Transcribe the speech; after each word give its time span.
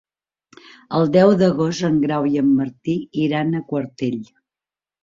El 0.99 1.11
deu 1.17 1.35
d'agost 1.43 1.87
en 1.91 2.01
Grau 2.07 2.27
i 2.33 2.43
en 2.45 2.51
Martí 2.63 2.99
iran 3.29 3.55
a 3.63 3.67
Quartell. 3.71 4.23